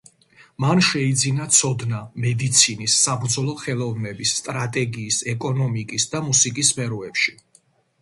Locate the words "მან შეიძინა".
0.63-1.45